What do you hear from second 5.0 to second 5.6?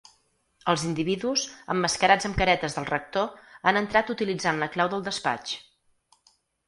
despatx.